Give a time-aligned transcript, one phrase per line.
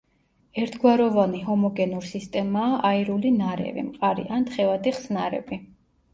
[0.61, 5.63] ერთგვაროვანი ჰომოგენურ სისტემაა აირული ნარევი, მყარი ან თხევადი ხსნარები.